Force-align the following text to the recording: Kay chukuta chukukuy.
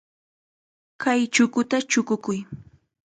Kay 1.01 1.21
chukuta 1.33 1.77
chukukuy. 1.89 2.39